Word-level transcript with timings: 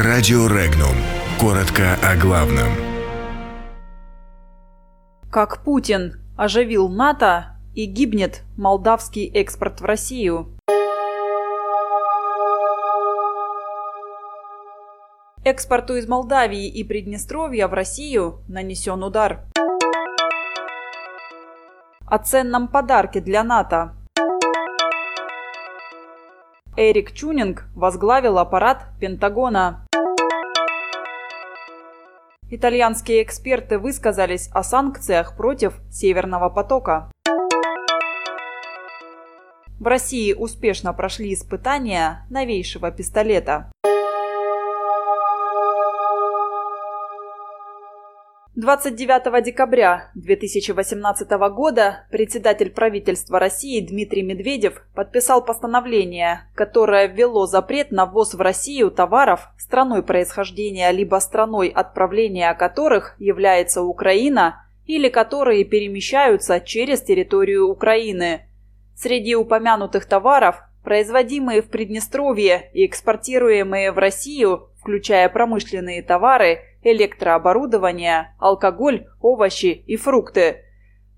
Радио 0.00 0.46
Регнум. 0.46 0.94
Коротко 1.40 1.96
о 2.04 2.14
главном. 2.14 2.68
Как 5.28 5.64
Путин 5.64 6.20
оживил 6.36 6.88
НАТО 6.88 7.56
и 7.74 7.84
гибнет 7.86 8.44
молдавский 8.56 9.26
экспорт 9.26 9.80
в 9.80 9.84
Россию. 9.84 10.56
Экспорту 15.42 15.96
из 15.96 16.06
Молдавии 16.06 16.68
и 16.68 16.84
Приднестровья 16.84 17.66
в 17.66 17.74
Россию 17.74 18.44
нанесен 18.46 19.02
удар. 19.02 19.46
О 22.06 22.18
ценном 22.18 22.68
подарке 22.68 23.18
для 23.20 23.42
НАТО. 23.42 23.97
Эрик 26.80 27.10
Чунинг 27.12 27.64
возглавил 27.74 28.38
аппарат 28.38 28.86
Пентагона. 29.00 29.84
Итальянские 32.50 33.24
эксперты 33.24 33.80
высказались 33.80 34.48
о 34.54 34.62
санкциях 34.62 35.36
против 35.36 35.74
Северного 35.90 36.48
потока. 36.50 37.10
В 39.80 39.86
России 39.88 40.32
успешно 40.32 40.92
прошли 40.92 41.34
испытания 41.34 42.24
новейшего 42.30 42.92
пистолета. 42.92 43.72
29 48.60 49.44
декабря 49.44 50.10
2018 50.16 51.30
года 51.54 52.06
председатель 52.10 52.70
правительства 52.70 53.38
России 53.38 53.78
Дмитрий 53.78 54.22
Медведев 54.22 54.82
подписал 54.96 55.44
постановление, 55.44 56.40
которое 56.56 57.06
ввело 57.06 57.46
запрет 57.46 57.92
на 57.92 58.04
ввоз 58.04 58.34
в 58.34 58.40
Россию 58.40 58.90
товаров, 58.90 59.46
страной 59.58 60.02
происхождения 60.02 60.90
либо 60.90 61.20
страной 61.20 61.68
отправления 61.68 62.52
которых 62.54 63.14
является 63.20 63.82
Украина 63.82 64.66
или 64.86 65.08
которые 65.08 65.64
перемещаются 65.64 66.58
через 66.58 67.00
территорию 67.00 67.68
Украины. 67.68 68.48
Среди 68.96 69.36
упомянутых 69.36 70.04
товаров 70.04 70.56
производимые 70.82 71.62
в 71.62 71.68
Приднестровье 71.68 72.70
и 72.74 72.86
экспортируемые 72.86 73.92
в 73.92 73.98
Россию, 73.98 74.70
включая 74.80 75.28
промышленные 75.28 76.02
товары– 76.02 76.64
электрооборудование, 76.92 78.34
алкоголь, 78.38 79.06
овощи 79.20 79.82
и 79.86 79.96
фрукты. 79.96 80.64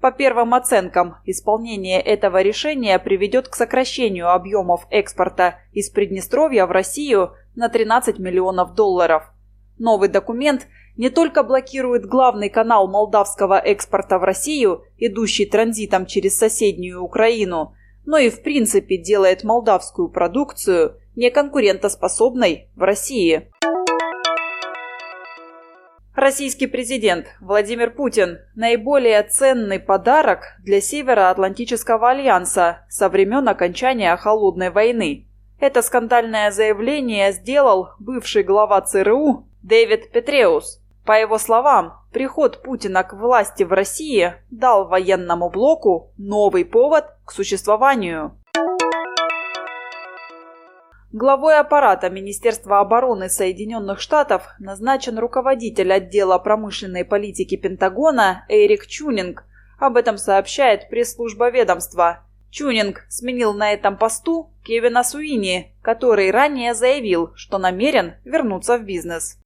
По 0.00 0.12
первым 0.12 0.54
оценкам, 0.54 1.16
исполнение 1.24 2.00
этого 2.00 2.42
решения 2.42 2.98
приведет 2.98 3.48
к 3.48 3.54
сокращению 3.54 4.30
объемов 4.30 4.86
экспорта 4.90 5.58
из 5.72 5.90
Приднестровья 5.90 6.66
в 6.66 6.70
Россию 6.70 7.32
на 7.54 7.68
13 7.68 8.18
миллионов 8.18 8.74
долларов. 8.74 9.24
Новый 9.78 10.08
документ 10.08 10.68
не 10.96 11.10
только 11.10 11.42
блокирует 11.42 12.06
главный 12.06 12.48
канал 12.48 12.88
молдавского 12.88 13.58
экспорта 13.58 14.18
в 14.18 14.24
Россию, 14.24 14.84
идущий 14.96 15.44
транзитом 15.44 16.06
через 16.06 16.38
соседнюю 16.38 17.02
Украину, 17.02 17.74
но 18.04 18.18
и 18.18 18.30
в 18.30 18.42
принципе 18.42 18.96
делает 18.96 19.44
молдавскую 19.44 20.08
продукцию 20.08 20.98
неконкурентоспособной 21.16 22.70
в 22.76 22.82
России. 22.82 23.50
Российский 26.26 26.66
президент 26.66 27.28
Владимир 27.40 27.92
Путин– 27.92 28.40
наиболее 28.56 29.22
ценный 29.22 29.78
подарок 29.78 30.56
для 30.58 30.80
Североатлантического 30.80 32.10
альянса 32.10 32.84
со 32.88 33.08
времен 33.08 33.48
окончания 33.48 34.16
Холодной 34.16 34.70
войны. 34.70 35.28
Это 35.60 35.82
скандальное 35.82 36.50
заявление 36.50 37.30
сделал 37.30 37.90
бывший 38.00 38.42
глава 38.42 38.80
ЦРУ 38.80 39.46
Дэвид 39.62 40.10
Петреус. 40.10 40.82
По 41.04 41.12
его 41.12 41.38
словам, 41.38 41.92
приход 42.12 42.60
Путина 42.60 43.04
к 43.04 43.12
власти 43.12 43.62
в 43.62 43.72
России 43.72 44.34
дал 44.50 44.88
военному 44.88 45.48
блоку 45.48 46.10
новый 46.18 46.64
повод 46.64 47.04
к 47.24 47.30
существованию. 47.30 48.36
Главой 51.12 51.56
аппарата 51.56 52.10
Министерства 52.10 52.80
обороны 52.80 53.28
Соединенных 53.28 54.00
Штатов 54.00 54.48
назначен 54.58 55.18
руководитель 55.18 55.92
отдела 55.92 56.36
промышленной 56.38 57.04
политики 57.04 57.56
Пентагона 57.56 58.44
Эрик 58.48 58.86
Чунинг. 58.88 59.44
Об 59.78 59.96
этом 59.96 60.18
сообщает 60.18 60.88
пресс-служба 60.90 61.50
ведомства. 61.50 62.24
Чунинг 62.50 63.04
сменил 63.08 63.54
на 63.54 63.72
этом 63.72 63.96
посту 63.96 64.50
Кевина 64.64 65.04
Суини, 65.04 65.76
который 65.80 66.32
ранее 66.32 66.74
заявил, 66.74 67.30
что 67.36 67.58
намерен 67.58 68.14
вернуться 68.24 68.76
в 68.76 68.82
бизнес. 68.82 69.38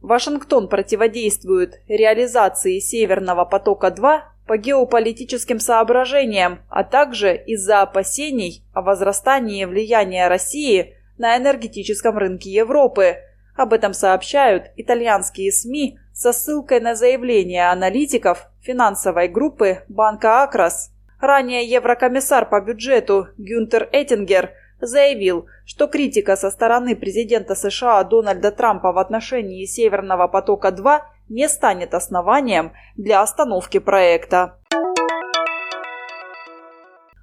Вашингтон 0.00 0.68
противодействует 0.68 1.82
реализации 1.86 2.78
Северного 2.78 3.44
потока-2 3.44 4.22
по 4.50 4.56
геополитическим 4.56 5.60
соображениям, 5.60 6.58
а 6.68 6.82
также 6.82 7.36
из-за 7.36 7.82
опасений 7.82 8.64
о 8.72 8.82
возрастании 8.82 9.64
влияния 9.64 10.26
России 10.26 10.96
на 11.18 11.36
энергетическом 11.36 12.18
рынке 12.18 12.50
Европы. 12.50 13.18
Об 13.54 13.72
этом 13.72 13.94
сообщают 13.94 14.72
итальянские 14.74 15.52
СМИ 15.52 16.00
со 16.12 16.32
ссылкой 16.32 16.80
на 16.80 16.96
заявление 16.96 17.70
аналитиков 17.70 18.48
финансовой 18.60 19.28
группы 19.28 19.84
банка 19.88 20.42
«Акрас». 20.42 20.90
Ранее 21.20 21.62
еврокомиссар 21.62 22.44
по 22.48 22.60
бюджету 22.60 23.28
Гюнтер 23.38 23.88
Эттингер 23.92 24.50
заявил, 24.80 25.46
что 25.64 25.86
критика 25.86 26.34
со 26.34 26.50
стороны 26.50 26.96
президента 26.96 27.54
США 27.54 28.02
Дональда 28.02 28.50
Трампа 28.50 28.90
в 28.90 28.98
отношении 28.98 29.64
«Северного 29.64 30.26
потока-2» 30.26 31.02
не 31.30 31.48
станет 31.48 31.94
основанием 31.94 32.72
для 32.96 33.22
остановки 33.22 33.78
проекта. 33.78 34.58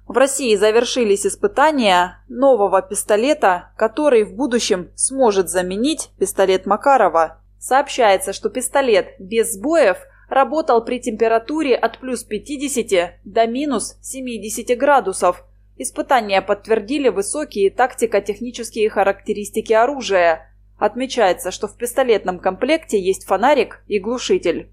В 0.08 0.16
России 0.16 0.56
завершились 0.56 1.26
испытания 1.26 2.24
нового 2.28 2.80
пистолета, 2.80 3.70
который 3.76 4.24
в 4.24 4.34
будущем 4.34 4.90
сможет 4.96 5.50
заменить 5.50 6.08
пистолет 6.18 6.64
Макарова. 6.64 7.42
Сообщается, 7.60 8.32
что 8.32 8.48
пистолет 8.48 9.08
без 9.18 9.52
сбоев 9.52 9.98
работал 10.30 10.82
при 10.82 10.98
температуре 10.98 11.76
от 11.76 11.98
плюс 11.98 12.24
50 12.24 13.20
до 13.24 13.46
минус 13.46 13.98
70 14.00 14.78
градусов. 14.78 15.44
Испытания 15.76 16.40
подтвердили 16.40 17.10
высокие 17.10 17.70
тактико-технические 17.70 18.88
характеристики 18.88 19.74
оружия. 19.74 20.47
Отмечается, 20.78 21.50
что 21.50 21.66
в 21.66 21.76
пистолетном 21.76 22.38
комплекте 22.38 23.00
есть 23.00 23.26
фонарик 23.26 23.82
и 23.88 23.98
глушитель. 23.98 24.70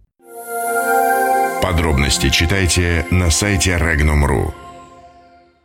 Подробности 1.62 2.30
читайте 2.30 3.06
на 3.10 3.32
сайте 3.32 3.72
Regnum.ru. 3.72 4.65